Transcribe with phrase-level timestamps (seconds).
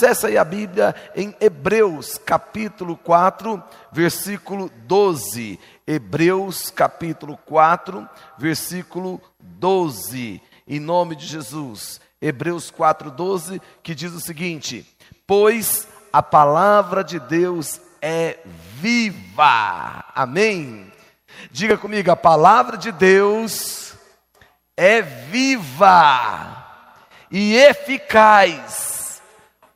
[0.00, 3.62] Acesse aí a Bíblia em Hebreus capítulo 4,
[3.92, 5.60] versículo 12.
[5.86, 8.08] Hebreus capítulo 4,
[8.38, 10.40] versículo 12.
[10.66, 12.00] Em nome de Jesus.
[12.18, 14.86] Hebreus 4, 12, que diz o seguinte:
[15.26, 18.38] Pois a palavra de Deus é
[18.76, 20.02] viva.
[20.14, 20.90] Amém?
[21.50, 23.92] Diga comigo, a palavra de Deus
[24.78, 26.56] é viva
[27.30, 28.89] e eficaz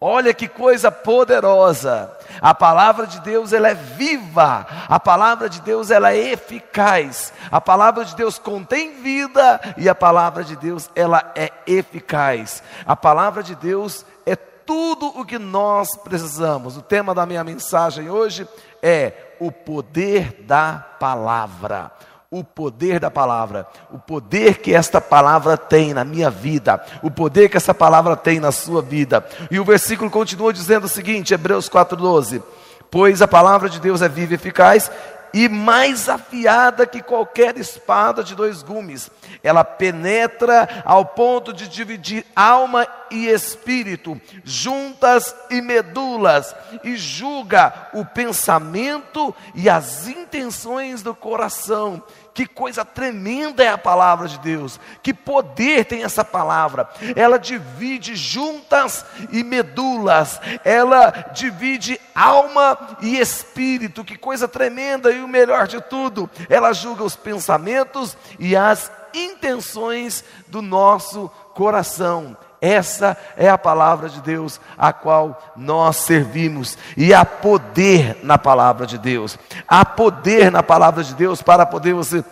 [0.07, 2.14] Olha que coisa poderosa.
[2.38, 4.66] A palavra de Deus ela é viva.
[4.87, 7.33] A palavra de Deus ela é eficaz.
[7.51, 12.62] A palavra de Deus contém vida e a palavra de Deus ela é eficaz.
[12.84, 16.77] A palavra de Deus é tudo o que nós precisamos.
[16.77, 18.47] O tema da minha mensagem hoje
[18.83, 21.91] é o poder da palavra
[22.38, 27.48] o poder da palavra, o poder que esta palavra tem na minha vida, o poder
[27.48, 29.25] que essa palavra tem na sua vida.
[29.52, 32.42] E o versículo continua dizendo o seguinte, Hebreus 4:12:
[32.91, 34.91] Pois a palavra de Deus é viva e eficaz
[35.34, 39.11] e mais afiada que qualquer espada de dois gumes.
[39.42, 48.05] Ela penetra ao ponto de dividir alma e espírito, juntas e medulas, e julga o
[48.05, 52.01] pensamento e as intenções do coração.
[52.34, 56.90] Que coisa tremenda é a palavra de Deus, que poder tem essa palavra.
[57.14, 64.05] Ela divide juntas e medulas, ela divide alma e espírito.
[64.05, 70.24] Que coisa tremenda e o melhor de tudo, ela julga os pensamentos e as intenções
[70.48, 72.36] do nosso coração.
[72.65, 76.79] Essa é a palavra de Deus a qual nós servimos.
[76.97, 79.39] E há poder na palavra de Deus.
[79.69, 82.25] Há poder na palavra de Deus para poder você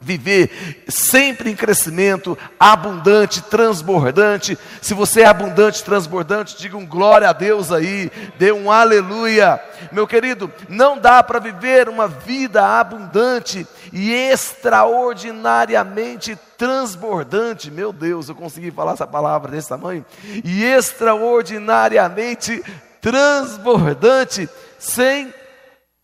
[0.00, 4.56] viver sempre em crescimento, abundante, transbordante.
[4.80, 9.60] Se você é abundante, transbordante, diga um glória a Deus aí, dê um aleluia.
[9.90, 17.70] Meu querido, não dá para viver uma vida abundante e extraordinariamente transbordante.
[17.70, 20.04] Meu Deus, eu consegui falar essa palavra desse tamanho.
[20.42, 22.60] E extraordinariamente
[23.00, 24.48] transbordante,
[24.80, 25.32] sem,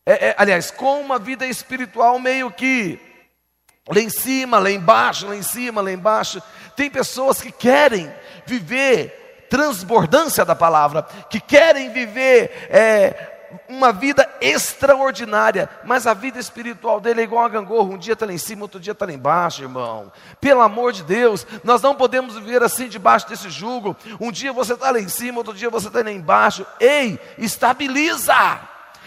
[0.06, 2.96] é, é, aliás, com uma vida espiritual meio que
[3.88, 6.40] lá em cima, lá embaixo, lá em cima, lá embaixo.
[6.76, 8.08] Tem pessoas que querem
[8.46, 17.00] viver transbordância da palavra, que querem viver é, uma vida extraordinária, mas a vida espiritual
[17.00, 19.12] dele é igual a gangorra, um dia está lá em cima, outro dia está lá
[19.12, 20.12] embaixo, irmão.
[20.40, 23.96] Pelo amor de Deus, nós não podemos viver assim debaixo desse jugo.
[24.20, 26.66] Um dia você está lá em cima, outro dia você está lá embaixo.
[26.78, 28.60] Ei, estabiliza!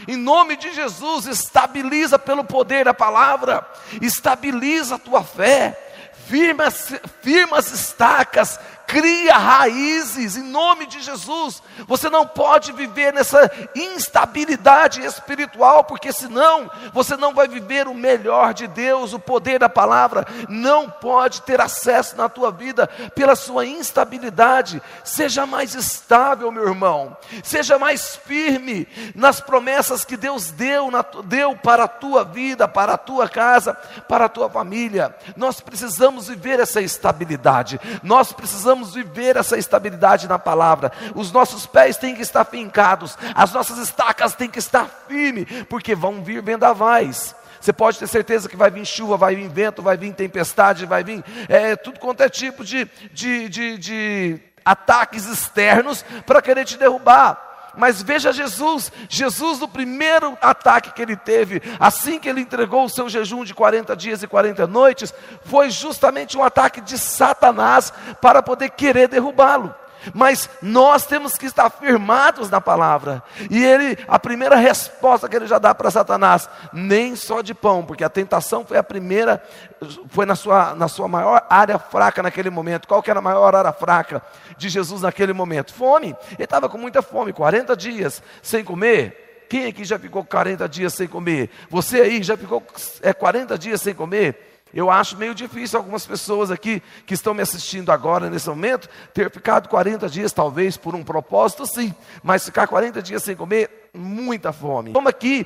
[0.08, 3.66] Em nome de Jesus, estabiliza pelo poder da palavra,
[4.02, 5.78] estabiliza a tua fé,
[6.26, 8.60] firma, firma as estacas,
[8.94, 11.64] cria raízes em nome de Jesus.
[11.88, 18.54] Você não pode viver nessa instabilidade espiritual, porque senão você não vai viver o melhor
[18.54, 20.28] de Deus, o poder da palavra.
[20.48, 24.80] Não pode ter acesso na tua vida pela sua instabilidade.
[25.04, 27.18] Seja mais estável, meu irmão.
[27.44, 32.94] Seja mais firme nas promessas que Deus deu, na, deu para a tua vida, para
[32.94, 33.74] a tua casa,
[34.08, 35.16] para a tua família.
[35.36, 37.82] Nós precisamos viver essa estabilidade.
[38.04, 40.92] Nós precisamos precisamos viver essa estabilidade na palavra.
[41.16, 45.96] Os nossos pés têm que estar fincados, as nossas estacas têm que estar firmes, porque
[45.96, 47.36] vão vir vendavais.
[47.60, 51.04] Você pode ter certeza que vai vir chuva, vai vir vento, vai vir tempestade, vai
[51.04, 56.78] vir é, tudo quanto é tipo de, de, de, de ataques externos para querer te
[56.78, 57.53] derrubar.
[57.76, 62.90] Mas veja Jesus, Jesus no primeiro ataque que ele teve, assim que ele entregou o
[62.90, 65.14] seu jejum de 40 dias e 40 noites,
[65.44, 67.92] foi justamente um ataque de Satanás
[68.22, 69.74] para poder querer derrubá-lo.
[70.14, 73.24] Mas nós temos que estar firmados na palavra.
[73.50, 77.86] E ele, a primeira resposta que ele já dá para Satanás, nem só de pão,
[77.86, 79.44] porque a tentação foi a primeira,
[80.10, 82.88] foi na sua, na sua maior área fraca naquele momento.
[82.88, 84.22] Qual que era a maior área fraca
[84.58, 85.74] de Jesus naquele momento?
[85.74, 86.16] Fome.
[86.34, 89.46] Ele estava com muita fome, 40 dias sem comer.
[89.50, 91.50] Quem aqui já ficou 40 dias sem comer?
[91.70, 92.64] Você aí já ficou
[93.02, 94.53] é, 40 dias sem comer?
[94.74, 99.30] Eu acho meio difícil algumas pessoas aqui que estão me assistindo agora, nesse momento, ter
[99.30, 101.94] ficado 40 dias, talvez por um propósito, sim,
[102.24, 104.92] mas ficar 40 dias sem comer, muita fome.
[104.92, 105.46] Vamos aqui.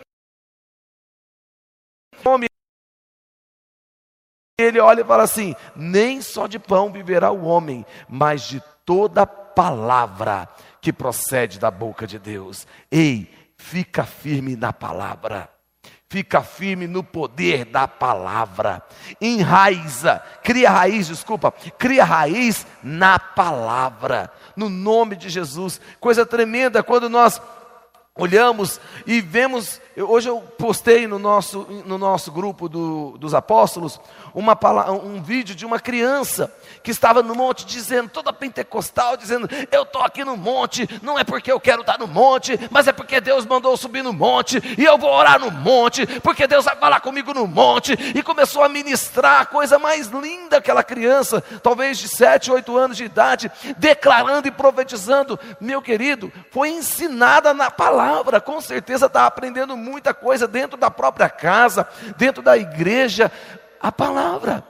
[2.24, 2.48] Fome.
[4.60, 9.28] Ele olha e fala assim: nem só de pão viverá o homem, mas de toda
[9.28, 10.48] palavra
[10.82, 12.66] que procede da boca de Deus.
[12.90, 15.57] Ei, fica firme na palavra.
[16.10, 18.82] Fica firme no poder da palavra.
[19.20, 24.32] Enraiza, cria raiz, desculpa, cria raiz na palavra.
[24.56, 25.82] No nome de Jesus.
[26.00, 27.42] Coisa tremenda quando nós
[28.16, 29.82] olhamos e vemos.
[30.04, 34.00] Hoje eu postei no nosso, no nosso grupo do, dos apóstolos
[34.32, 34.56] uma,
[34.92, 36.54] um vídeo de uma criança
[36.84, 41.24] que estava no monte dizendo, toda pentecostal, dizendo: Eu estou aqui no monte, não é
[41.24, 44.62] porque eu quero estar no monte, mas é porque Deus mandou eu subir no monte,
[44.78, 47.94] e eu vou orar no monte, porque Deus vai falar comigo no monte.
[48.14, 52.98] E começou a ministrar a coisa mais linda aquela criança, talvez de 7, 8 anos
[52.98, 55.40] de idade, declarando e profetizando.
[55.60, 61.30] Meu querido, foi ensinada na palavra, com certeza está aprendendo muita coisa dentro da própria
[61.30, 61.88] casa,
[62.18, 63.32] dentro da igreja
[63.80, 64.64] a palavra.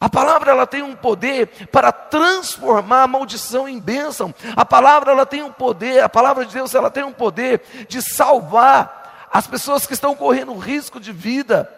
[0.00, 4.34] A palavra ela tem um poder para transformar a maldição em bênção.
[4.56, 8.02] A palavra ela tem um poder, a palavra de Deus ela tem um poder de
[8.02, 11.72] salvar as pessoas que estão correndo risco de vida.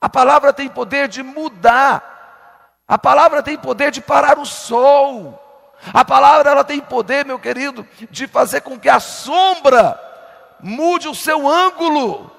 [0.00, 2.12] A palavra tem poder de mudar.
[2.86, 5.42] A palavra tem poder de parar o sol.
[5.92, 10.05] A palavra ela tem poder, meu querido, de fazer com que a sombra
[10.62, 12.30] mude o seu ângulo.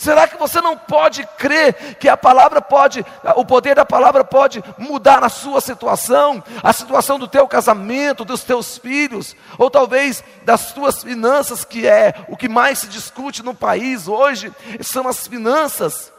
[0.00, 4.62] Será que você não pode crer que a palavra pode, o poder da palavra pode
[4.78, 10.72] mudar a sua situação, a situação do teu casamento, dos teus filhos, ou talvez das
[10.72, 16.12] tuas finanças, que é o que mais se discute no país hoje, são as finanças.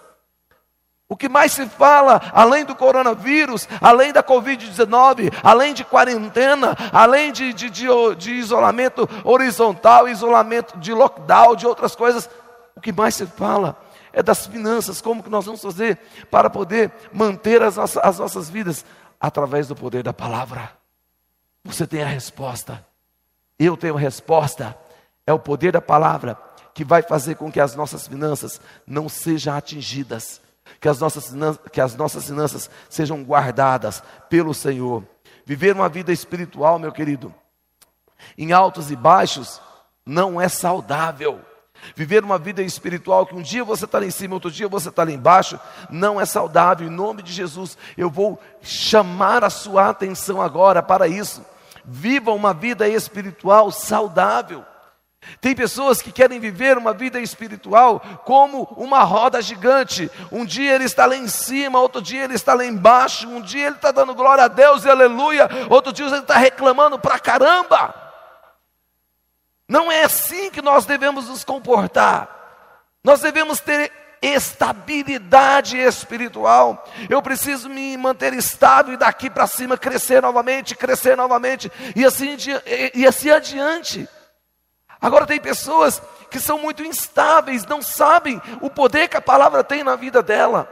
[1.11, 7.31] O que mais se fala, além do coronavírus, além da Covid-19, além de quarentena, além
[7.31, 12.29] de, de, de, de isolamento horizontal, isolamento de lockdown, de outras coisas,
[12.75, 13.75] o que mais se fala
[14.13, 15.97] é das finanças, como que nós vamos fazer
[16.29, 18.85] para poder manter as nossas, as nossas vidas
[19.19, 20.71] através do poder da palavra.
[21.63, 22.85] Você tem a resposta.
[23.57, 24.77] Eu tenho a resposta.
[25.25, 26.37] É o poder da palavra
[26.73, 30.39] que vai fazer com que as nossas finanças não sejam atingidas,
[30.79, 31.33] que as nossas,
[31.71, 35.03] que as nossas finanças sejam guardadas pelo Senhor.
[35.45, 37.33] Viver uma vida espiritual, meu querido,
[38.37, 39.61] em altos e baixos,
[40.05, 41.41] não é saudável.
[41.95, 44.89] Viver uma vida espiritual que um dia você está lá em cima, outro dia você
[44.89, 46.87] está lá embaixo, não é saudável.
[46.87, 51.43] Em nome de Jesus, eu vou chamar a sua atenção agora para isso.
[51.85, 54.63] Viva uma vida espiritual saudável.
[55.41, 60.09] Tem pessoas que querem viver uma vida espiritual como uma roda gigante.
[60.31, 63.67] Um dia ele está lá em cima, outro dia ele está lá embaixo, um dia
[63.67, 67.93] ele está dando glória a Deus e aleluia, outro dia ele está reclamando para caramba.
[69.67, 72.27] Não é assim que nós devemos nos comportar.
[73.03, 76.85] Nós devemos ter estabilidade espiritual.
[77.09, 82.35] Eu preciso me manter estável e daqui para cima crescer novamente, crescer novamente e assim,
[82.93, 84.07] e assim adiante.
[85.01, 89.83] Agora tem pessoas que são muito instáveis, não sabem o poder que a palavra tem
[89.83, 90.71] na vida dela.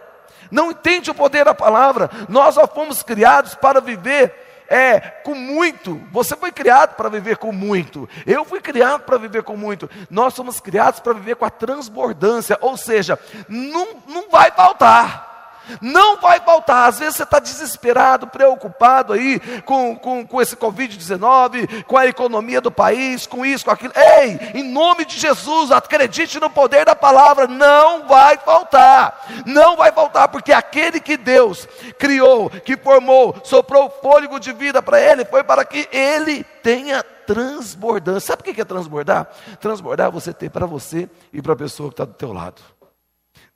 [0.51, 2.09] Não entende o poder da palavra.
[2.29, 6.01] Nós só fomos criados para viver é com muito.
[6.11, 8.07] Você foi criado para viver com muito.
[8.25, 9.89] Eu fui criado para viver com muito.
[10.09, 15.36] Nós somos criados para viver com a transbordância, ou seja, não, não vai faltar.
[15.81, 16.89] Não vai faltar.
[16.89, 22.61] Às vezes você está desesperado, preocupado aí com, com, com esse Covid-19, com a economia
[22.61, 23.93] do país, com isso, com aquilo.
[23.95, 27.47] Ei, em nome de Jesus, acredite no poder da palavra.
[27.47, 29.25] Não vai faltar.
[29.45, 31.67] Não vai faltar, porque aquele que Deus
[31.97, 38.27] criou, que formou, soprou fôlego de vida para ele, foi para que ele tenha transbordância.
[38.27, 39.27] Sabe o que é transbordar?
[39.59, 42.61] Transbordar é você ter para você e para a pessoa que está do teu lado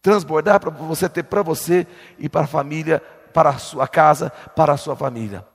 [0.01, 1.85] transbordar para você ter para você
[2.17, 3.01] e para a família,
[3.33, 5.45] para a sua casa, para a sua família.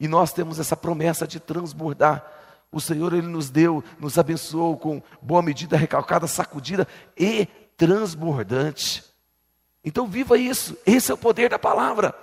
[0.00, 2.24] E nós temos essa promessa de transbordar.
[2.70, 9.04] O Senhor ele nos deu, nos abençoou com boa medida, recalcada, sacudida e transbordante.
[9.84, 10.76] Então viva isso.
[10.86, 12.14] Esse é o poder da palavra.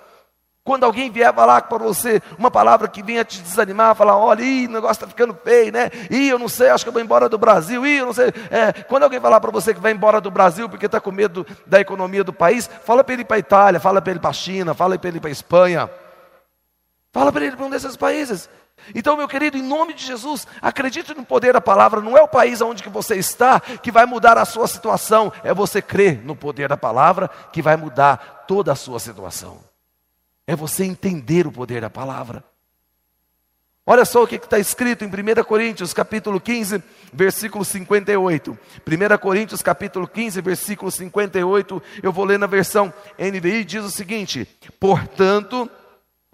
[0.66, 4.66] Quando alguém vier falar para você uma palavra que venha te desanimar, falar, olha, ih,
[4.66, 5.92] o negócio está ficando feio, né?
[6.10, 8.32] Ih, eu não sei, acho que eu vou embora do Brasil, ih, eu não sei.
[8.50, 11.46] É, quando alguém falar para você que vai embora do Brasil porque está com medo
[11.64, 14.32] da economia do país, fala para ele para a Itália, fala para ele para a
[14.32, 15.88] China, fala para ele para a Espanha.
[17.12, 18.50] Fala para ele para um desses países.
[18.92, 22.00] Então, meu querido, em nome de Jesus, acredite no poder da palavra.
[22.00, 25.54] Não é o país onde que você está que vai mudar a sua situação, é
[25.54, 29.65] você crer no poder da palavra que vai mudar toda a sua situação.
[30.46, 32.44] É você entender o poder da palavra.
[33.88, 38.58] Olha só o que está escrito em 1 Coríntios capítulo 15, versículo 58.
[38.84, 44.44] 1 Coríntios capítulo 15, versículo 58, eu vou ler na versão NVI, diz o seguinte:
[44.80, 45.70] Portanto,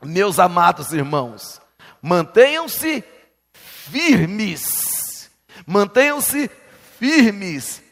[0.02, 1.60] meus amados irmãos,
[2.00, 3.04] mantenham-se
[3.52, 5.30] firmes,
[5.66, 6.50] mantenham-se
[6.98, 7.82] firmes,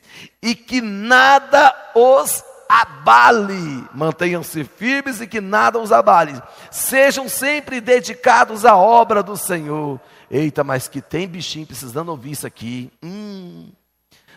[0.41, 3.85] e que nada os abale.
[3.93, 6.41] Mantenham-se firmes e que nada os abale.
[6.71, 10.01] Sejam sempre dedicados à obra do Senhor.
[10.31, 12.93] Eita, mas que tem bichinho precisando ouvir isso aqui.
[13.03, 13.71] Hum,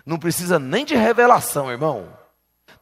[0.03, 2.07] não precisa nem de revelação, irmão.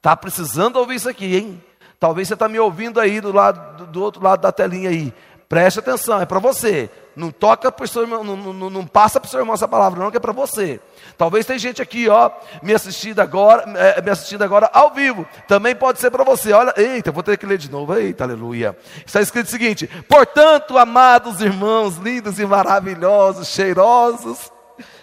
[0.01, 1.63] Tá precisando ouvir isso aqui, hein?
[2.00, 5.13] Talvez você está me ouvindo aí do, lado, do outro lado da telinha aí.
[5.50, 6.89] Preste atenção, é para você.
[7.15, 9.99] Não toca para seu irmão, não, não, não passa para o seu irmão essa palavra,
[9.99, 10.79] não, que é para você.
[11.17, 12.31] Talvez tem gente aqui, ó,
[12.63, 15.27] me assistindo agora, é, me assistindo agora ao vivo.
[15.47, 16.53] Também pode ser para você.
[16.53, 17.95] Olha, eita, vou ter que ler de novo.
[17.95, 18.77] Eita, aleluia.
[19.05, 24.51] Está escrito o seguinte: portanto, amados irmãos, lindos e maravilhosos, cheirosos,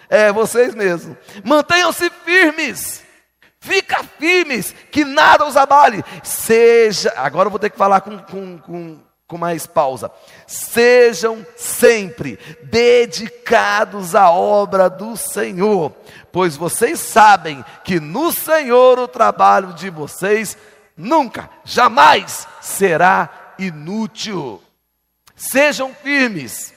[0.09, 3.09] é vocês mesmos, mantenham-se firmes
[3.61, 6.03] Fica firmes, que nada os abale.
[6.23, 8.99] Seja, agora eu vou ter que falar com, com, com,
[9.29, 10.11] com mais pausa.
[10.47, 15.93] Sejam sempre dedicados à obra do Senhor,
[16.31, 20.57] pois vocês sabem que no Senhor o trabalho de vocês
[20.97, 24.61] nunca, jamais será inútil.
[25.35, 26.73] Sejam firmes.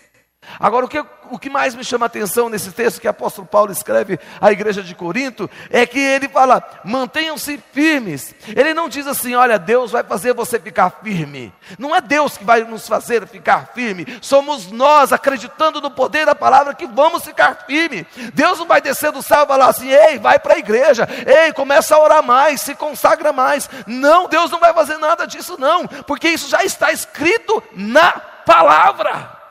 [0.61, 3.47] Agora, o que o que mais me chama a atenção nesse texto que o apóstolo
[3.47, 8.35] Paulo escreve à igreja de Corinto é que ele fala: mantenham-se firmes.
[8.49, 11.53] Ele não diz assim, olha, Deus vai fazer você ficar firme.
[11.79, 16.35] Não é Deus que vai nos fazer ficar firme, somos nós, acreditando no poder da
[16.35, 18.07] palavra, que vamos ficar firme.
[18.35, 21.53] Deus não vai descer do céu e falar assim, ei, vai para a igreja, ei,
[21.53, 23.71] começa a orar mais, se consagra mais.
[23.87, 28.13] Não, Deus não vai fazer nada disso, não, porque isso já está escrito na
[28.45, 29.42] palavra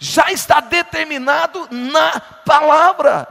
[0.00, 3.26] já está determinado na palavra.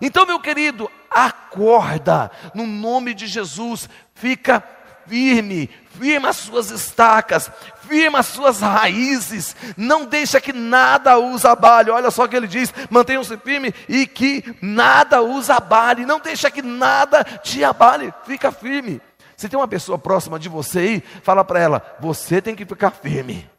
[0.00, 4.62] Então, meu querido, acorda, no nome de Jesus, fica
[5.06, 7.50] firme, firma as suas estacas,
[7.88, 11.90] firma as suas raízes, não deixa que nada os abale.
[11.90, 16.50] Olha só o que ele diz: mantenham-se firme e que nada os abale, não deixa
[16.50, 19.00] que nada te abale, fica firme.
[19.36, 22.90] Se tem uma pessoa próxima de você aí, fala para ela: você tem que ficar
[22.90, 23.50] firme.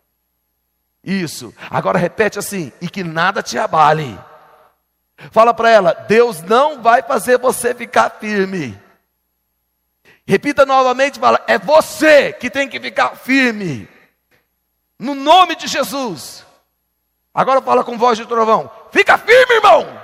[1.03, 1.53] Isso.
[1.70, 4.20] Agora repete assim: e que nada te abale.
[5.31, 8.79] Fala para ela: Deus não vai fazer você ficar firme.
[10.25, 13.88] Repita novamente, fala: é você que tem que ficar firme.
[14.98, 16.46] No nome de Jesus.
[17.34, 20.01] Agora fala com voz de trovão: fica firme, irmão.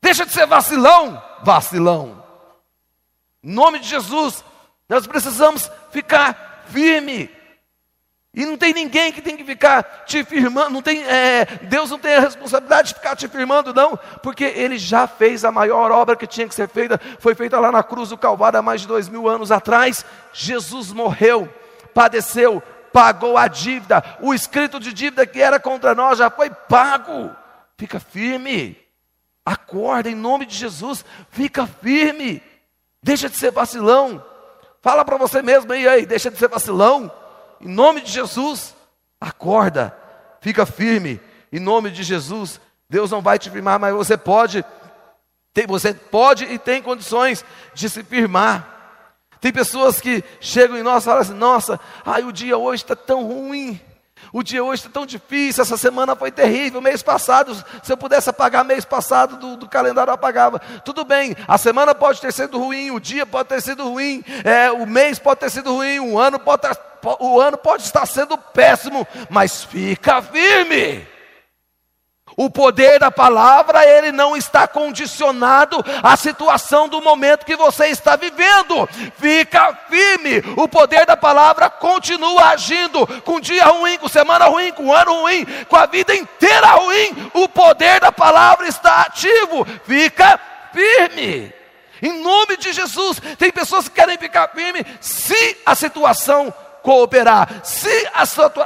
[0.00, 2.24] Deixa de ser vacilão, vacilão.
[3.42, 4.44] Em nome de Jesus,
[4.88, 7.30] nós precisamos ficar firme.
[8.34, 11.98] E não tem ninguém que tem que ficar te firmando, não tem, é, Deus não
[11.98, 16.16] tem a responsabilidade de ficar te firmando, não, porque Ele já fez a maior obra
[16.16, 18.86] que tinha que ser feita, foi feita lá na cruz do Calvário há mais de
[18.86, 20.02] dois mil anos atrás.
[20.32, 21.46] Jesus morreu,
[21.92, 27.36] padeceu, pagou a dívida, o escrito de dívida que era contra nós já foi pago.
[27.76, 28.78] Fica firme,
[29.44, 32.42] acorda em nome de Jesus, fica firme,
[33.02, 34.24] deixa de ser vacilão.
[34.80, 37.12] Fala para você mesmo aí, aí, deixa de ser vacilão.
[37.62, 38.74] Em nome de Jesus,
[39.20, 39.96] acorda,
[40.40, 41.20] fica firme.
[41.52, 44.64] Em nome de Jesus, Deus não vai te firmar, mas você pode,
[45.54, 48.68] tem, você pode e tem condições de se firmar.
[49.40, 52.94] Tem pessoas que chegam em nós e falam assim: nossa, ai, o dia hoje está
[52.94, 53.80] tão ruim.
[54.32, 56.80] O dia hoje está tão difícil, essa semana foi terrível.
[56.80, 60.58] Mês passado, se eu pudesse apagar mês passado do, do, calendário, eu apagava.
[60.84, 64.70] Tudo bem, a semana pode ter sido ruim, o dia pode ter sido ruim, é,
[64.70, 66.66] o mês pode ter sido ruim, o ano pode,
[67.20, 71.11] o ano pode estar sendo péssimo, mas fica firme.
[72.36, 78.16] O poder da palavra, ele não está condicionado à situação do momento que você está
[78.16, 78.88] vivendo.
[79.18, 80.42] Fica firme.
[80.56, 83.06] O poder da palavra continua agindo.
[83.22, 87.30] Com dia ruim, com semana ruim, com ano ruim, com a vida inteira ruim.
[87.34, 89.66] O poder da palavra está ativo.
[89.84, 90.40] Fica
[90.72, 91.52] firme.
[92.00, 98.08] Em nome de Jesus, tem pessoas que querem ficar firme se a situação cooperar, se
[98.12, 98.24] a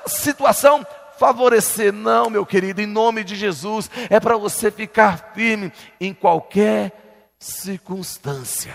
[0.08, 0.87] situação
[1.18, 1.92] favorecer.
[1.92, 8.75] Não, meu querido, em nome de Jesus, é para você ficar firme em qualquer circunstância.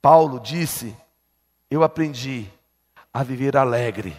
[0.00, 0.96] Paulo disse:
[1.70, 2.46] Eu aprendi
[3.12, 4.16] a viver alegre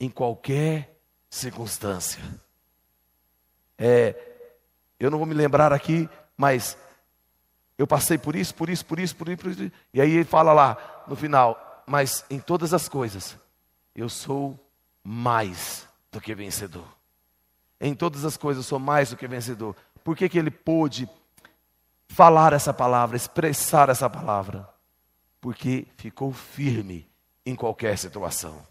[0.00, 2.22] em qualquer circunstância.
[3.78, 4.14] É,
[4.98, 6.76] eu não vou me lembrar aqui, mas
[7.76, 9.72] eu passei por isso, por isso, por isso, por isso, por isso.
[9.92, 13.36] E aí ele fala lá no final, mas em todas as coisas
[13.94, 14.58] eu sou
[15.02, 16.86] mais do que vencedor.
[17.80, 19.76] Em todas as coisas sou mais do que vencedor.
[20.02, 21.08] Por que, que ele pôde
[22.08, 24.68] falar essa palavra, expressar essa palavra?
[25.40, 27.06] Porque ficou firme
[27.44, 28.66] em qualquer situação.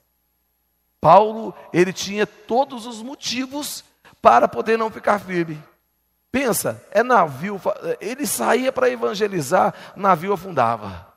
[1.00, 3.84] Paulo, ele tinha todos os motivos
[4.22, 5.62] para poder não ficar firme.
[6.32, 7.62] Pensa, é navio,
[8.00, 11.13] ele saía para evangelizar, navio afundava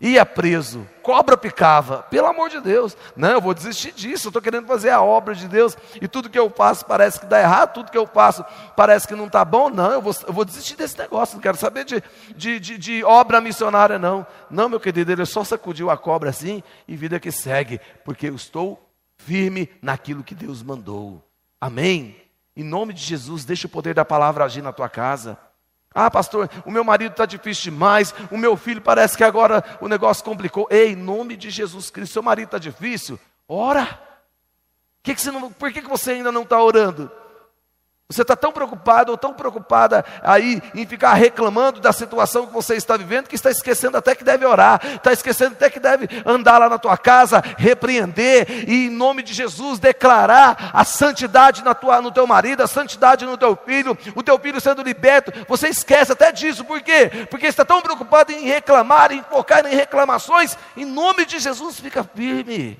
[0.00, 4.40] ia preso, cobra picava, pelo amor de Deus, não, eu vou desistir disso, eu estou
[4.40, 7.74] querendo fazer a obra de Deus, e tudo que eu faço parece que dá errado,
[7.74, 8.42] tudo que eu faço
[8.74, 11.58] parece que não está bom, não, eu vou, eu vou, desistir desse negócio, não quero
[11.58, 12.02] saber de,
[12.34, 16.62] de, de, de, obra missionária, não, não, meu querido, ele só sacudiu a cobra assim,
[16.88, 18.80] e vida que segue, porque eu estou
[19.18, 21.22] firme naquilo que Deus mandou,
[21.60, 22.16] amém?
[22.56, 25.38] Em nome de Jesus, deixa o poder da palavra agir na tua casa,
[25.94, 29.88] ah, pastor, o meu marido está difícil demais, o meu filho parece que agora o
[29.88, 30.68] negócio complicou.
[30.70, 33.18] Ei, em nome de Jesus Cristo, seu marido está difícil?
[33.48, 33.98] Ora.
[35.02, 37.10] Que que não, por que, que você ainda não está orando?
[38.10, 42.74] Você está tão preocupado ou tão preocupada aí em ficar reclamando da situação que você
[42.74, 46.58] está vivendo que está esquecendo até que deve orar, está esquecendo até que deve andar
[46.58, 52.02] lá na tua casa, repreender e em nome de Jesus declarar a santidade na tua,
[52.02, 55.32] no teu marido, a santidade no teu filho, o teu filho sendo liberto.
[55.46, 57.28] Você esquece até disso, por quê?
[57.30, 60.58] Porque está tão preocupado em reclamar, em focar em reclamações.
[60.76, 62.76] Em nome de Jesus, fica firme.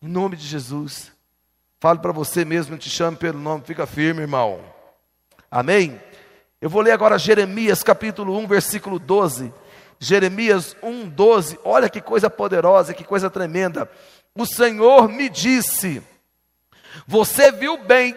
[0.00, 1.12] Em nome de Jesus.
[1.80, 4.60] Fale para você mesmo, te chame pelo nome, fica firme, irmão.
[5.50, 5.98] Amém?
[6.60, 9.50] Eu vou ler agora Jeremias capítulo 1, versículo 12.
[9.98, 11.58] Jeremias 1, 12.
[11.64, 13.90] Olha que coisa poderosa, que coisa tremenda.
[14.34, 16.02] O Senhor me disse:
[17.06, 18.14] Você viu bem,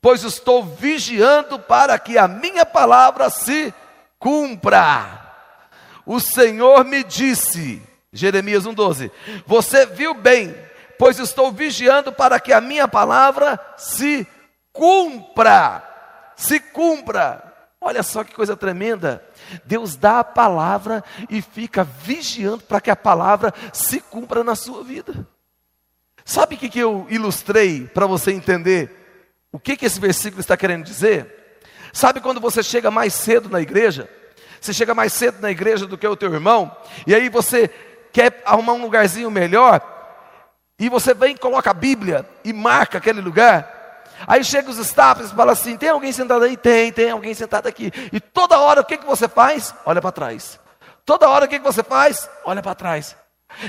[0.00, 3.74] pois estou vigiando para que a minha palavra se
[4.16, 5.26] cumpra.
[6.06, 9.10] O Senhor me disse, Jeremias 1,12:
[9.44, 10.54] Você viu bem,
[10.98, 14.26] pois estou vigiando para que a minha palavra se
[14.72, 15.82] cumpra.
[16.36, 17.42] Se cumpra.
[17.80, 19.24] Olha só que coisa tremenda.
[19.64, 24.82] Deus dá a palavra e fica vigiando para que a palavra se cumpra na sua
[24.82, 25.26] vida.
[26.24, 29.04] Sabe o que, que eu ilustrei para você entender
[29.56, 31.60] o que, que esse versículo está querendo dizer?
[31.90, 34.06] Sabe quando você chega mais cedo na igreja?
[34.60, 36.76] Você chega mais cedo na igreja do que o teu irmão,
[37.06, 37.70] e aí você
[38.12, 39.80] quer arrumar um lugarzinho melhor,
[40.78, 43.76] e você vem coloca a Bíblia e marca aquele lugar.
[44.26, 46.56] Aí chega os staffs e fala assim: tem alguém sentado aí?
[46.56, 47.92] Tem, tem alguém sentado aqui.
[48.12, 49.74] E toda hora o que, que você faz?
[49.84, 50.60] Olha para trás.
[51.04, 52.28] Toda hora o que, que você faz?
[52.44, 53.16] Olha para trás.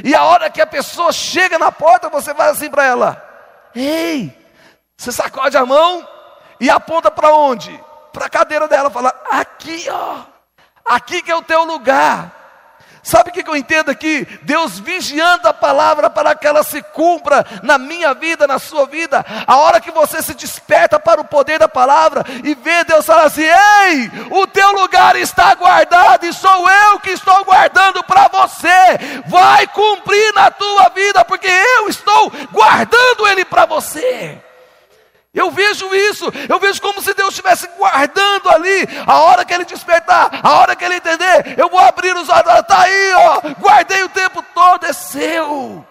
[0.04, 4.36] E a hora que a pessoa chega na porta, você vai assim para ela: Ei,
[4.98, 6.08] você sacode a mão
[6.60, 7.82] e aponta para onde?
[8.12, 10.22] Para a cadeira dela, fala: Aqui, ó,
[10.86, 12.37] aqui que é o teu lugar.
[13.08, 14.28] Sabe o que eu entendo aqui?
[14.42, 19.26] Deus vigiando a palavra para que ela se cumpra na minha vida, na sua vida.
[19.48, 23.28] A hora que você se desperta para o poder da palavra e vê Deus falar
[23.28, 29.22] assim: Ei, o teu lugar está guardado e sou eu que estou guardando para você.
[29.28, 34.38] Vai cumprir na tua vida, porque eu estou guardando ele para você.
[35.38, 39.66] Eu vejo isso, eu vejo como se Deus estivesse guardando ali, a hora que ele
[39.66, 44.02] despertar, a hora que ele entender, eu vou abrir os olhos, está aí, ó, guardei
[44.02, 45.86] o tempo todo, é seu.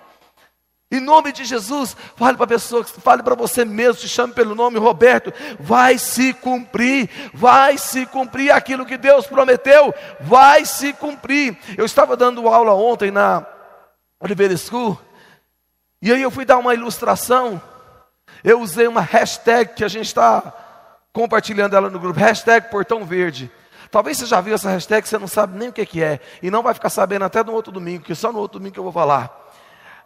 [0.90, 4.56] Em nome de Jesus, fale para a pessoa, fale para você mesmo, te chame pelo
[4.56, 11.56] nome Roberto, vai se cumprir, vai se cumprir aquilo que Deus prometeu, vai se cumprir.
[11.78, 13.46] Eu estava dando aula ontem na
[14.18, 15.00] Oliveira School,
[16.02, 17.62] e aí eu fui dar uma ilustração
[18.42, 20.52] eu usei uma hashtag que a gente está
[21.12, 23.50] compartilhando ela no grupo, hashtag Portão Verde.
[23.90, 26.50] Talvez você já viu essa hashtag, você não sabe nem o que, que é, e
[26.50, 28.84] não vai ficar sabendo até no outro domingo, que só no outro domingo que eu
[28.84, 29.44] vou falar.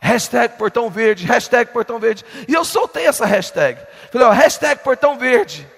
[0.00, 2.24] Hashtag Portão Verde, hashtag Portão Verde.
[2.48, 3.78] E eu soltei essa hashtag.
[4.11, 5.68] Falei, ó, hashtag Portão Verde.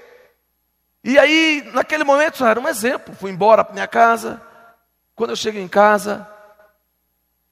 [1.02, 3.14] E aí, naquele momento, era um exemplo.
[3.16, 4.40] Fui embora para minha casa.
[5.16, 6.28] Quando eu cheguei em casa,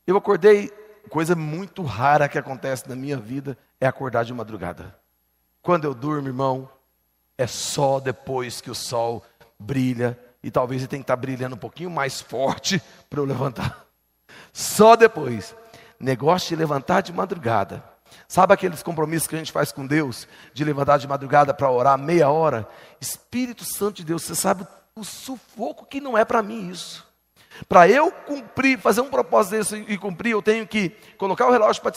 [0.07, 0.72] eu acordei
[1.11, 4.96] coisa muito rara que acontece na minha vida é acordar de madrugada.
[5.61, 6.70] Quando eu durmo, irmão,
[7.37, 9.23] é só depois que o sol
[9.59, 13.85] brilha e talvez ele tenha que estar brilhando um pouquinho mais forte para eu levantar.
[14.53, 15.55] Só depois.
[15.99, 17.85] Negócio de levantar de madrugada.
[18.27, 21.99] Sabe aqueles compromissos que a gente faz com Deus, de levantar de madrugada para orar
[21.99, 22.66] meia hora?
[23.01, 27.07] Espírito Santo de Deus, você sabe o sufoco que não é para mim isso.
[27.68, 31.83] Para eu cumprir, fazer um propósito desse e cumprir, eu tenho que colocar o relógio
[31.83, 31.92] para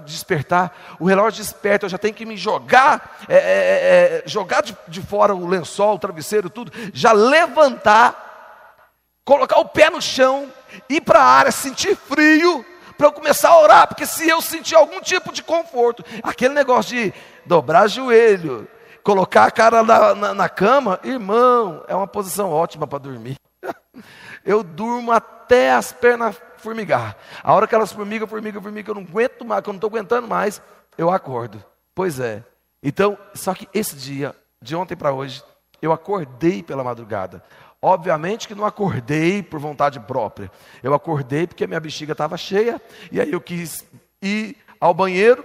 [0.00, 0.76] despertar.
[0.98, 4.76] O relógio desperta, eu já tenho que me jogar, é, é, é, é, jogar de,
[4.86, 8.82] de fora o lençol, o travesseiro, tudo, já levantar,
[9.24, 10.52] colocar o pé no chão,
[10.88, 12.64] ir para a área, sentir frio,
[12.96, 16.96] para eu começar a orar, porque se eu sentir algum tipo de conforto, aquele negócio
[16.96, 17.14] de
[17.46, 18.66] dobrar joelho,
[19.04, 23.36] colocar a cara na, na, na cama, irmão, é uma posição ótima para dormir.
[24.44, 27.16] eu durmo até as pernas formigar.
[27.42, 29.88] A hora que elas formigam, formigam, formigam, eu não aguento mais, que eu não estou
[29.88, 30.60] aguentando mais,
[30.96, 31.64] eu acordo.
[31.94, 32.44] Pois é.
[32.82, 35.42] Então, só que esse dia, de ontem para hoje,
[35.80, 37.42] Eu acordei pela madrugada.
[37.80, 40.50] Obviamente que não acordei por vontade própria.
[40.82, 42.82] Eu acordei porque a minha bexiga estava cheia.
[43.12, 43.86] E aí eu quis
[44.20, 45.44] ir ao banheiro.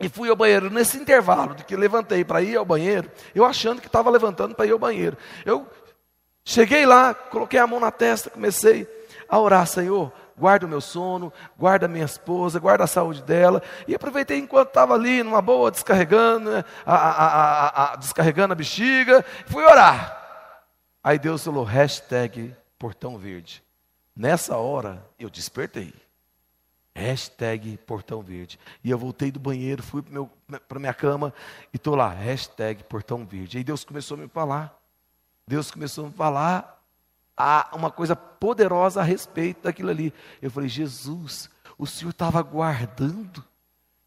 [0.00, 0.70] E fui ao banheiro.
[0.70, 4.66] Nesse intervalo de que levantei para ir ao banheiro, eu achando que estava levantando para
[4.66, 5.16] ir ao banheiro.
[5.46, 5.68] Eu
[6.44, 8.86] cheguei lá, coloquei a mão na testa, comecei
[9.28, 13.62] a orar, Senhor, guarda o meu sono, guarda a minha esposa, guarda a saúde dela.
[13.86, 19.24] E aproveitei enquanto estava ali, numa boa, descarregando, né, a, a, a, descarregando a bexiga,
[19.46, 20.20] fui orar.
[21.02, 23.62] Aí Deus falou, hashtag Portão Verde.
[24.16, 25.92] Nessa hora, eu despertei.
[26.94, 28.58] Hashtag Portão Verde.
[28.82, 30.02] E eu voltei do banheiro, fui
[30.68, 31.34] para minha cama
[31.72, 33.58] e estou lá, hashtag Portão Verde.
[33.58, 34.83] Aí Deus começou a me falar.
[35.46, 36.82] Deus começou a falar
[37.72, 40.12] uma coisa poderosa a respeito daquilo ali.
[40.40, 43.44] Eu falei, Jesus, o Senhor estava guardando.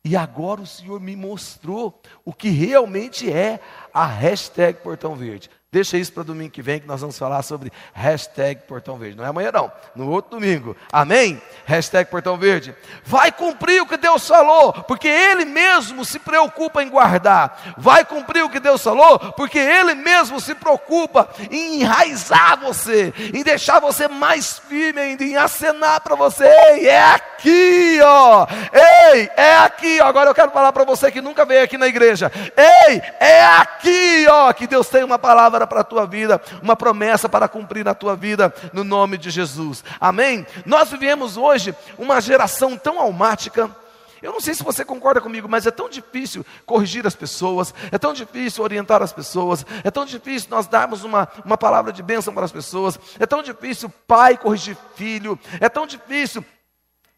[0.04, 3.60] E agora o Senhor me mostrou o que realmente é
[3.94, 5.50] a hashtag Portão Verde.
[5.78, 9.16] Deixa isso para domingo que vem, que nós vamos falar sobre hashtag Portão Verde.
[9.16, 9.72] Não é amanhã, não.
[9.96, 10.76] No outro domingo.
[10.92, 11.40] Amém?
[11.66, 12.76] Hashtag Portão Verde.
[13.06, 17.76] Vai cumprir o que Deus falou, porque Ele mesmo se preocupa em guardar.
[17.78, 23.44] Vai cumprir o que Deus falou, porque Ele mesmo se preocupa em enraizar você, em
[23.44, 26.46] deixar você mais firme ainda, em acenar para você.
[26.72, 28.48] Ei, é aqui, ó.
[29.14, 30.00] Ei, é aqui.
[30.02, 30.08] Ó.
[30.08, 32.32] Agora eu quero falar para você que nunca veio aqui na igreja.
[32.58, 37.30] Ei, é aqui, ó, que Deus tem uma palavra para a tua vida, uma promessa
[37.30, 39.84] para cumprir na tua vida, no nome de Jesus.
[40.00, 40.46] Amém?
[40.66, 43.70] Nós vivemos hoje uma geração tão almática.
[44.22, 47.98] Eu não sei se você concorda comigo, mas é tão difícil corrigir as pessoas, é
[47.98, 52.34] tão difícil orientar as pessoas, é tão difícil nós darmos uma, uma palavra de bênção
[52.34, 56.44] para as pessoas, é tão difícil pai corrigir filho, é tão difícil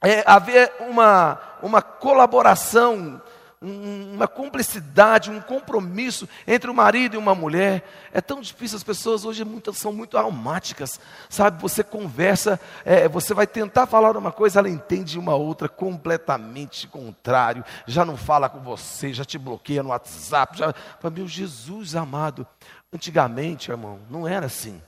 [0.02, 3.22] é, haver uma, uma colaboração
[3.62, 7.84] uma cumplicidade, um compromisso entre o marido e uma mulher.
[8.14, 11.62] É tão difícil, as pessoas hoje muitas, são muito almáticas, sabe?
[11.62, 17.66] Você conversa, é, você vai tentar falar uma coisa, ela entende uma outra completamente contrário,
[17.86, 20.58] já não fala com você, já te bloqueia no WhatsApp.
[20.58, 20.74] Já...
[21.12, 22.48] Meu Jesus amado,
[22.94, 24.82] antigamente, irmão, não era assim.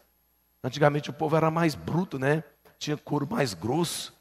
[0.64, 2.44] Antigamente o povo era mais bruto, né?
[2.80, 4.14] Tinha couro mais grosso.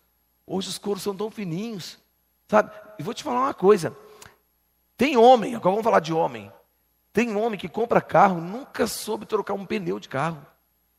[0.45, 1.99] Hoje os couros são tão fininhos,
[2.49, 2.73] sabe?
[2.99, 3.95] E vou te falar uma coisa.
[5.01, 6.53] Tem homem, agora vamos falar de homem.
[7.11, 10.45] Tem homem que compra carro, nunca soube trocar um pneu de carro.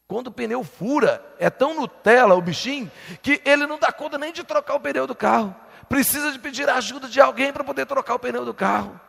[0.07, 4.33] Quando o pneu fura, é tão Nutella o bichinho, que ele não dá conta nem
[4.33, 5.55] de trocar o pneu do carro.
[5.87, 8.99] Precisa de pedir ajuda de alguém para poder trocar o pneu do carro.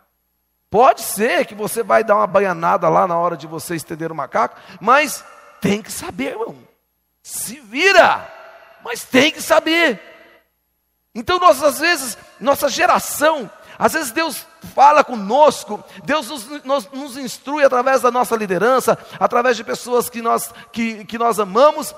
[0.69, 4.15] Pode ser que você vai dar uma banhanada lá na hora de você estender o
[4.15, 5.25] macaco, mas
[5.59, 6.59] tem que saber, irmão.
[7.23, 8.31] Se vira,
[8.85, 9.99] mas tem que saber.
[11.15, 13.51] Então, nós, às vezes, nossa geração
[13.83, 19.57] às vezes Deus fala conosco, Deus nos, nos, nos, instrui através da nossa liderança, através
[19.57, 21.93] de pessoas que nós, que, que nós amamos,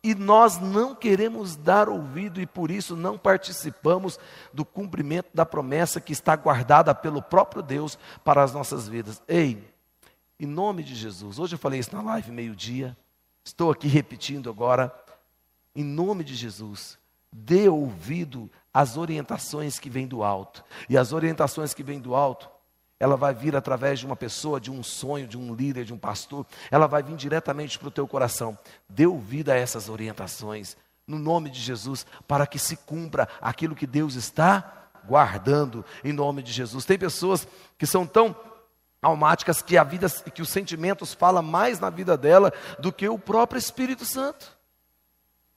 [0.00, 4.16] e nós não queremos dar ouvido e por isso não participamos
[4.52, 9.20] do cumprimento da promessa que está guardada pelo próprio Deus para as nossas vidas.
[9.26, 9.60] Ei,
[10.38, 12.96] em nome de Jesus, hoje eu falei isso na live meio-dia,
[13.44, 14.94] estou aqui repetindo agora,
[15.74, 16.96] em nome de Jesus,
[17.36, 20.64] dê ouvido às orientações que vêm do alto.
[20.88, 22.48] E as orientações que vêm do alto,
[23.00, 25.98] ela vai vir através de uma pessoa, de um sonho, de um líder, de um
[25.98, 26.46] pastor.
[26.70, 28.56] Ela vai vir diretamente para o teu coração.
[28.88, 30.76] Dê ouvido a essas orientações,
[31.08, 36.40] no nome de Jesus, para que se cumpra aquilo que Deus está guardando, em nome
[36.40, 36.84] de Jesus.
[36.84, 38.34] Tem pessoas que são tão
[39.02, 43.18] almáticas que a vida, que os sentimentos falam mais na vida dela do que o
[43.18, 44.56] próprio Espírito Santo.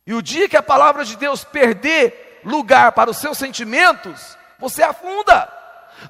[0.07, 4.81] E o dia que a palavra de Deus perder lugar para os seus sentimentos, você
[4.81, 5.51] afunda.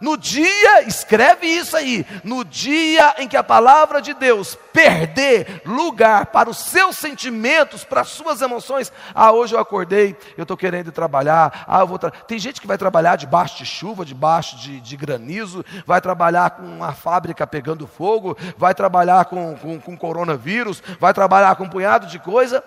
[0.02, 6.28] No dia, escreve isso aí, no dia em que a palavra de Deus perder lugar
[6.28, 10.92] para os seus sentimentos, para as suas emoções, ah, hoje eu acordei, eu estou querendo
[10.92, 12.12] trabalhar, ah, eu vou tra...
[12.12, 16.64] tem gente que vai trabalhar debaixo de chuva, debaixo de, de granizo, vai trabalhar com
[16.64, 22.08] uma fábrica pegando fogo, vai trabalhar com, com, com coronavírus, vai trabalhar com um punhado
[22.08, 22.62] de coisa,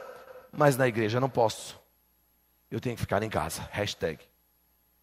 [0.52, 1.78] mas na igreja não posso.
[2.70, 3.68] Eu tenho que ficar em casa.
[3.70, 4.18] Hashtag.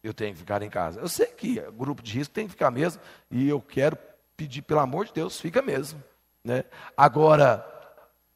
[0.02, 1.00] Eu tenho que ficar em casa.
[1.00, 3.98] Eu sei que grupo de risco tem que ficar mesmo, e eu quero
[4.36, 6.02] pedir, pelo amor de Deus, fica mesmo.
[6.44, 6.64] Né?
[6.96, 7.66] Agora,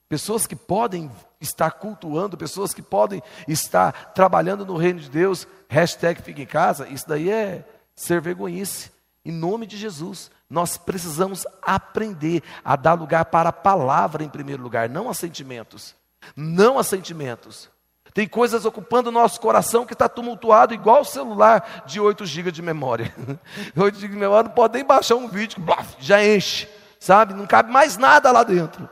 [0.09, 6.21] pessoas que podem estar cultuando, pessoas que podem estar trabalhando no reino de Deus, hashtag
[6.21, 8.91] fica em casa, isso daí é ser vergonhice.
[9.25, 14.63] Em nome de Jesus, nós precisamos aprender a dar lugar para a palavra em primeiro
[14.63, 15.95] lugar, não a sentimentos
[16.37, 17.71] não a sentimentos.
[18.15, 22.53] Tem coisas ocupando o nosso coração que está tumultuado, igual o celular de 8 GB
[22.53, 23.15] de memória.
[23.75, 25.65] 8 GB de memória não pode nem baixar um vídeo,
[25.99, 26.69] já enche.
[27.01, 27.33] sabe?
[27.33, 28.89] Não cabe mais nada lá dentro.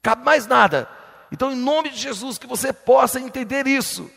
[0.00, 0.88] Cabe mais nada.
[1.30, 4.10] Então, em nome de Jesus, que você possa entender isso.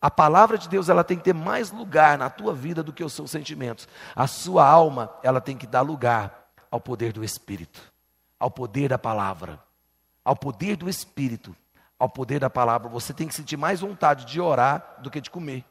[0.00, 3.02] A palavra de Deus, ela tem que ter mais lugar na tua vida do que
[3.02, 3.88] os seus sentimentos.
[4.14, 7.80] A sua alma, ela tem que dar lugar ao poder do Espírito,
[8.38, 9.58] ao poder da palavra,
[10.28, 11.56] ao poder do Espírito,
[11.98, 12.86] ao poder da palavra.
[12.90, 15.64] Você tem que sentir mais vontade de orar do que de comer.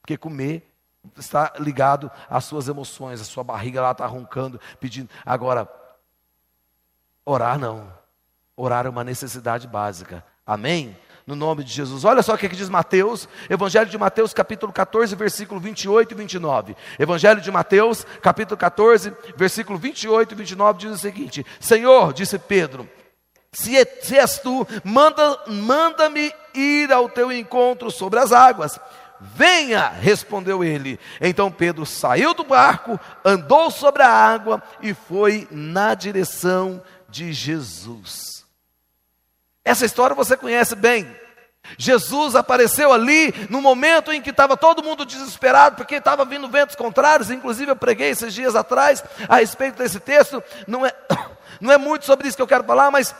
[0.00, 0.72] Porque comer
[1.16, 5.10] está ligado às suas emoções, a sua barriga lá está roncando, pedindo.
[5.24, 5.68] Agora,
[7.24, 7.92] orar não.
[8.56, 10.24] Orar é uma necessidade básica.
[10.46, 10.96] Amém?
[11.26, 12.04] No nome de Jesus.
[12.04, 16.76] Olha só o que, diz Mateus, Evangelho de Mateus, capítulo 14, versículo 28 e 29.
[16.96, 22.88] Evangelho de Mateus, capítulo 14, versículo 28 e 29 diz o seguinte: Senhor, disse Pedro,
[23.56, 28.78] se, é, se és tu, manda, manda-me ir ao teu encontro sobre as águas.
[29.18, 31.00] Venha, respondeu ele.
[31.18, 38.44] Então Pedro saiu do barco, andou sobre a água e foi na direção de Jesus.
[39.64, 41.10] Essa história você conhece bem.
[41.78, 46.76] Jesus apareceu ali no momento em que estava todo mundo desesperado, porque estava vindo ventos
[46.76, 47.30] contrários.
[47.30, 50.44] Inclusive, eu preguei esses dias atrás a respeito desse texto.
[50.68, 50.94] Não é,
[51.58, 53.14] não é muito sobre isso que eu quero falar, mas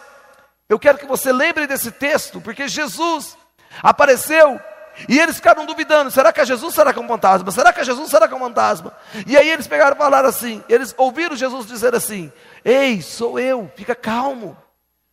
[0.68, 3.36] eu quero que você lembre desse texto, porque Jesus
[3.82, 4.60] apareceu
[5.08, 6.74] e eles ficaram duvidando: será que é Jesus?
[6.74, 7.50] Será que é um fantasma?
[7.50, 8.10] Será que é Jesus?
[8.10, 8.92] Será que é um fantasma?
[9.26, 12.32] E aí eles pegaram e falaram assim: eles ouviram Jesus dizer assim:
[12.64, 14.56] Ei, sou eu, fica calmo,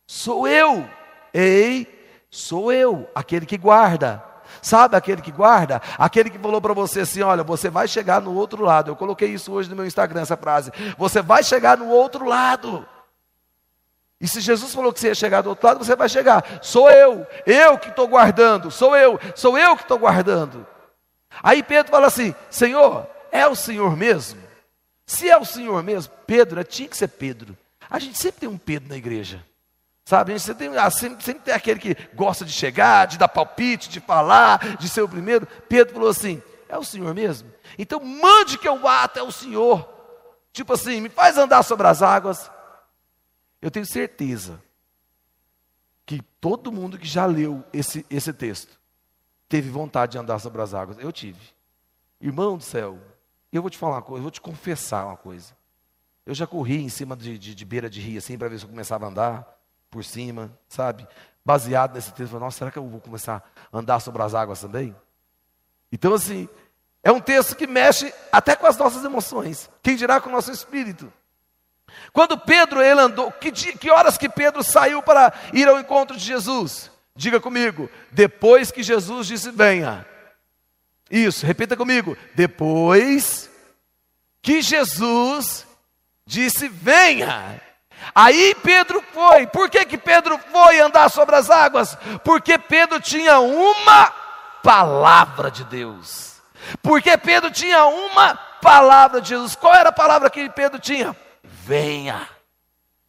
[0.06, 0.88] sou eu,
[1.32, 1.86] ei,
[2.30, 4.22] sou eu, aquele que guarda.
[4.62, 5.82] Sabe aquele que guarda?
[5.98, 8.90] Aquele que falou para você assim: olha, você vai chegar no outro lado.
[8.90, 10.72] Eu coloquei isso hoje no meu Instagram, essa frase.
[10.96, 12.86] Você vai chegar no outro lado.
[14.24, 16.58] E se Jesus falou que você ia chegar do outro lado, você vai chegar.
[16.62, 20.66] Sou eu, eu que estou guardando, sou eu, sou eu que estou guardando.
[21.42, 24.40] Aí Pedro fala assim: Senhor, é o Senhor mesmo?
[25.04, 27.54] Se é o Senhor mesmo, Pedro, é, tinha que ser Pedro.
[27.90, 29.44] A gente sempre tem um Pedro na igreja.
[30.06, 33.18] Sabe, a gente sempre tem, ah, sempre, sempre tem aquele que gosta de chegar, de
[33.18, 35.46] dar palpite, de falar, de ser o primeiro.
[35.68, 37.52] Pedro falou assim: é o Senhor mesmo?
[37.78, 39.86] Então mande que eu vá até o Senhor.
[40.50, 42.50] Tipo assim, me faz andar sobre as águas.
[43.64, 44.62] Eu tenho certeza
[46.04, 48.78] que todo mundo que já leu esse, esse texto
[49.48, 50.98] teve vontade de andar sobre as águas.
[50.98, 51.40] Eu tive.
[52.20, 52.98] Irmão do céu,
[53.50, 55.56] eu vou te falar uma coisa, eu vou te confessar uma coisa.
[56.26, 58.66] Eu já corri em cima de, de, de beira de rio assim para ver se
[58.66, 59.58] eu começava a andar
[59.90, 61.08] por cima, sabe?
[61.42, 64.34] Baseado nesse texto, eu falei, nossa, será que eu vou começar a andar sobre as
[64.34, 64.94] águas também?
[65.90, 66.50] Então, assim,
[67.02, 69.70] é um texto que mexe até com as nossas emoções.
[69.82, 71.10] Quem dirá com o nosso espírito?
[72.12, 76.24] Quando Pedro ele andou, que, que horas que Pedro saiu para ir ao encontro de
[76.24, 76.90] Jesus?
[77.16, 80.06] Diga comigo, depois que Jesus disse: Venha.
[81.10, 82.16] Isso, repita comigo.
[82.34, 83.50] Depois
[84.42, 85.66] que Jesus
[86.26, 87.60] disse: Venha.
[88.14, 89.46] Aí Pedro foi.
[89.46, 91.96] Por que, que Pedro foi andar sobre as águas?
[92.24, 94.12] Porque Pedro tinha uma
[94.62, 96.42] palavra de Deus.
[96.82, 99.54] Porque Pedro tinha uma palavra de Jesus.
[99.54, 101.16] Qual era a palavra que Pedro tinha?
[101.64, 102.28] Venha.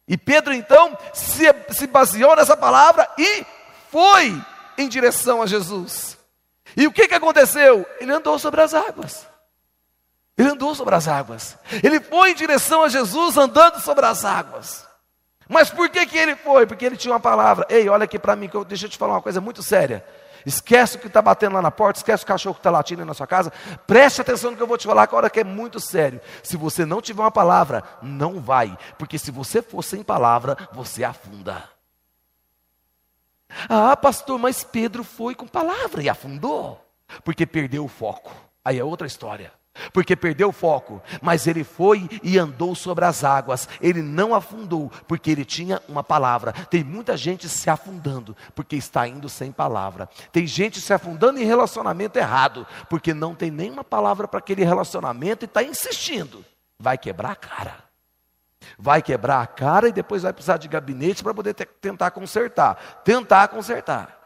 [0.08, 3.44] E Pedro então se, se baseou nessa palavra e
[3.90, 4.40] foi
[4.78, 6.16] em direção a Jesus.
[6.76, 7.86] E o que, que aconteceu?
[8.00, 9.26] Ele andou sobre as águas.
[10.36, 11.56] Ele andou sobre as águas.
[11.82, 14.86] Ele foi em direção a Jesus andando sobre as águas.
[15.48, 16.66] Mas por que, que ele foi?
[16.66, 17.66] Porque ele tinha uma palavra.
[17.70, 20.04] Ei, olha aqui para mim, que eu, deixa eu te falar uma coisa muito séria.
[20.46, 23.12] Esquece o que está batendo lá na porta, esquece o cachorro que está latindo na
[23.12, 23.52] sua casa.
[23.84, 26.20] Preste atenção no que eu vou te falar agora, que é muito sério.
[26.40, 28.78] Se você não tiver uma palavra, não vai.
[28.96, 31.68] Porque se você for sem palavra, você afunda.
[33.68, 36.80] Ah, pastor, mas Pedro foi com palavra e afundou.
[37.24, 38.32] Porque perdeu o foco.
[38.64, 39.52] Aí é outra história
[39.92, 44.90] porque perdeu o foco, mas ele foi e andou sobre as águas, ele não afundou,
[45.06, 46.52] porque ele tinha uma palavra.
[46.52, 50.08] Tem muita gente se afundando, porque está indo sem palavra.
[50.32, 55.44] Tem gente se afundando em relacionamento errado, porque não tem nenhuma palavra para aquele relacionamento
[55.44, 56.44] e está insistindo.
[56.78, 57.86] Vai quebrar a cara.
[58.78, 63.02] Vai quebrar a cara e depois vai precisar de gabinete para poder tentar consertar.
[63.04, 64.16] Tentar consertar.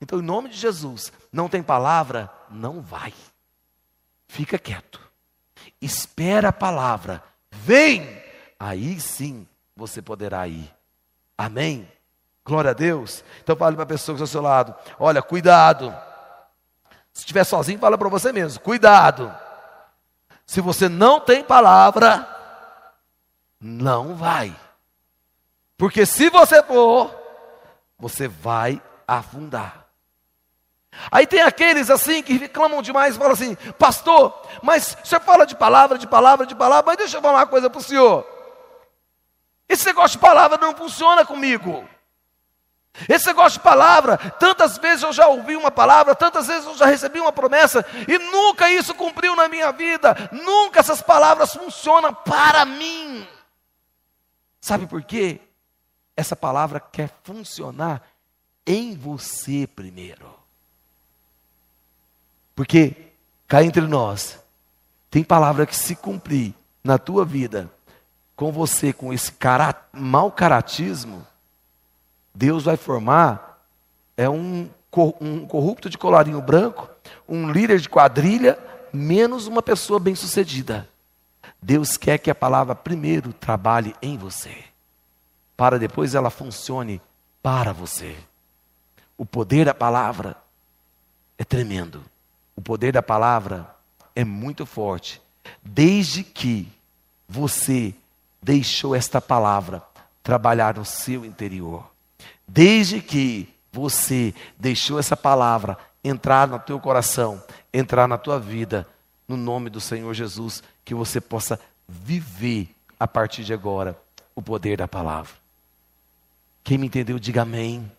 [0.00, 2.28] Então, em nome de Jesus, não tem palavra?
[2.50, 3.14] Não vai.
[4.32, 4.98] Fica quieto.
[5.78, 7.22] Espera a palavra.
[7.50, 8.18] Vem!
[8.58, 10.74] Aí sim você poderá ir.
[11.36, 11.86] Amém?
[12.42, 13.22] Glória a Deus.
[13.42, 15.94] Então fale para a pessoa que está ao seu lado: olha, cuidado.
[17.12, 19.30] Se estiver sozinho, fala para você mesmo: cuidado.
[20.46, 22.26] Se você não tem palavra,
[23.60, 24.56] não vai.
[25.76, 27.14] Porque se você for,
[27.98, 29.81] você vai afundar.
[31.10, 35.98] Aí tem aqueles assim que reclamam demais falam assim: Pastor, mas você fala de palavra,
[35.98, 38.26] de palavra, de palavra, mas deixa eu falar uma coisa para o senhor.
[39.68, 41.88] Esse negócio de palavra não funciona comigo.
[43.08, 46.84] Esse negócio de palavra, tantas vezes eu já ouvi uma palavra, tantas vezes eu já
[46.84, 52.66] recebi uma promessa, e nunca isso cumpriu na minha vida, nunca essas palavras funcionam para
[52.66, 53.26] mim.
[54.60, 55.40] Sabe por quê?
[56.14, 58.02] Essa palavra quer funcionar
[58.66, 60.41] em você primeiro.
[62.54, 62.94] Porque,
[63.48, 64.38] cá entre nós,
[65.10, 67.70] tem palavra que se cumprir na tua vida,
[68.34, 71.26] com você, com esse cara, mau caratismo,
[72.34, 73.52] Deus vai formar
[74.16, 74.68] é um,
[75.20, 76.88] um corrupto de colarinho branco,
[77.28, 78.58] um líder de quadrilha,
[78.92, 80.88] menos uma pessoa bem-sucedida.
[81.60, 84.64] Deus quer que a palavra primeiro trabalhe em você,
[85.56, 87.00] para depois ela funcione
[87.42, 88.16] para você.
[89.16, 90.36] O poder da palavra
[91.38, 92.02] é tremendo.
[92.56, 93.74] O poder da palavra
[94.14, 95.20] é muito forte,
[95.62, 96.68] desde que
[97.28, 97.94] você
[98.42, 99.82] deixou esta palavra
[100.22, 101.90] trabalhar no seu interior.
[102.46, 108.86] Desde que você deixou essa palavra entrar no teu coração, entrar na tua vida,
[109.26, 113.98] no nome do Senhor Jesus, que você possa viver a partir de agora
[114.34, 115.32] o poder da palavra.
[116.62, 117.90] Quem me entendeu, diga amém.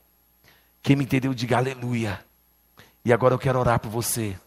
[0.82, 2.24] Quem me entendeu, diga aleluia.
[3.06, 4.38] E agora eu quero orar por você.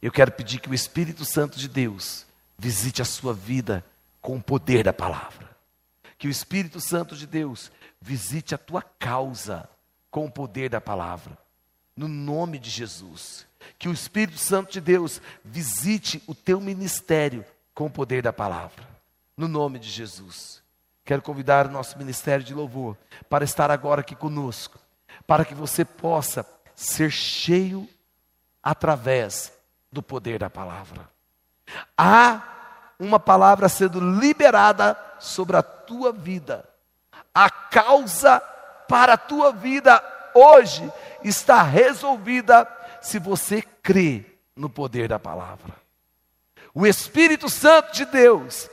[0.00, 3.84] Eu quero pedir que o Espírito Santo de Deus visite a sua vida
[4.20, 5.50] com o poder da palavra.
[6.18, 9.68] Que o Espírito Santo de Deus visite a tua causa
[10.10, 11.36] com o poder da palavra.
[11.96, 13.46] No nome de Jesus.
[13.78, 18.86] Que o Espírito Santo de Deus visite o teu ministério com o poder da palavra.
[19.36, 20.62] No nome de Jesus.
[21.04, 22.96] Quero convidar o nosso ministério de louvor
[23.28, 24.78] para estar agora aqui conosco,
[25.26, 27.88] para que você possa ser cheio
[28.66, 29.52] através
[29.92, 31.08] do poder da palavra.
[31.96, 32.42] Há
[32.98, 36.68] uma palavra sendo liberada sobre a tua vida
[37.36, 38.40] a causa
[38.88, 40.02] para a tua vida
[40.34, 40.90] hoje
[41.22, 42.66] está resolvida
[43.02, 44.24] se você crê
[44.56, 45.74] no poder da palavra.
[46.72, 48.70] O Espírito Santo de Deus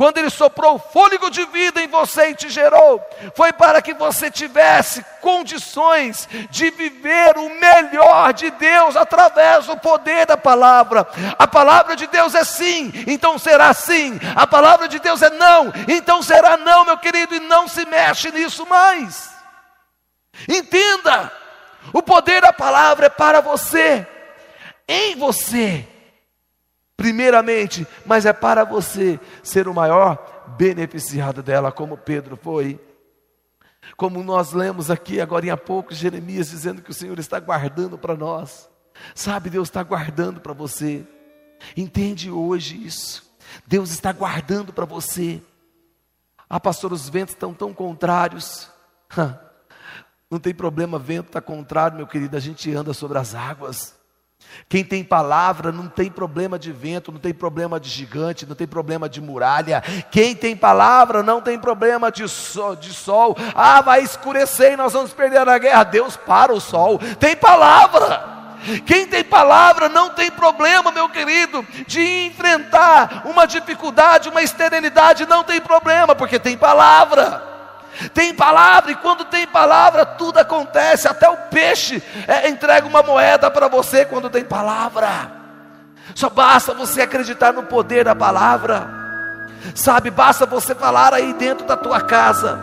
[0.00, 3.92] quando Ele soprou o fôlego de vida em você e te gerou, foi para que
[3.92, 11.06] você tivesse condições de viver o melhor de Deus através do poder da palavra.
[11.38, 14.18] A palavra de Deus é sim, então será sim.
[14.34, 18.30] A palavra de Deus é não, então será não, meu querido, e não se mexe
[18.30, 19.30] nisso mais.
[20.48, 21.30] Entenda,
[21.92, 24.06] o poder da palavra é para você,
[24.88, 25.86] em você
[27.00, 32.78] primeiramente, mas é para você ser o maior beneficiado dela, como Pedro foi.
[33.96, 38.14] Como nós lemos aqui agora há pouco, Jeremias dizendo que o Senhor está guardando para
[38.14, 38.68] nós.
[39.14, 41.06] Sabe, Deus está guardando para você.
[41.74, 43.32] Entende hoje isso.
[43.66, 45.40] Deus está guardando para você.
[46.50, 48.68] Ah, pastor, os ventos estão tão contrários.
[50.30, 53.98] Não tem problema, vento está contrário, meu querido, a gente anda sobre as águas.
[54.68, 58.66] Quem tem palavra não tem problema de vento, não tem problema de gigante, não tem
[58.66, 59.82] problema de muralha.
[60.10, 63.36] Quem tem palavra não tem problema de sol, de sol.
[63.54, 65.84] Ah, vai escurecer e nós vamos perder a guerra.
[65.84, 66.98] Deus para o sol.
[67.18, 68.38] Tem palavra.
[68.84, 75.42] Quem tem palavra não tem problema, meu querido, de enfrentar uma dificuldade, uma esterilidade, não
[75.42, 77.49] tem problema, porque tem palavra.
[78.14, 81.06] Tem palavra, e quando tem palavra, tudo acontece.
[81.06, 85.32] Até o peixe é, entrega uma moeda para você quando tem palavra.
[86.14, 88.88] Só basta você acreditar no poder da palavra.
[89.74, 92.58] Sabe, basta você falar aí dentro da tua casa.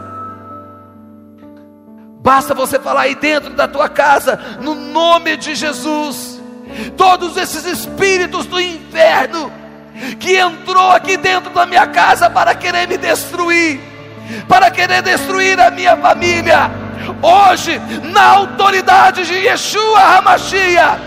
[2.20, 6.42] Basta você falar aí dentro da tua casa, no nome de Jesus.
[6.98, 9.52] Todos esses espíritos do inferno
[10.20, 13.80] que entrou aqui dentro da minha casa para querer me destruir
[14.48, 16.70] para querer destruir a minha família.
[17.22, 21.00] Hoje, na autoridade de Yeshua Hamashia,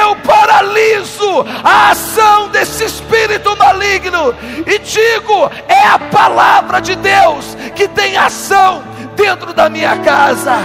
[0.00, 4.34] eu paraliso a ação desse espírito maligno
[4.66, 8.82] e digo: é a palavra de Deus que tem ação
[9.16, 10.56] dentro da minha casa,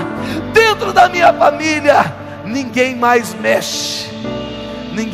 [0.54, 2.14] dentro da minha família.
[2.44, 4.08] Ninguém mais mexe,
[4.94, 5.06] ninguém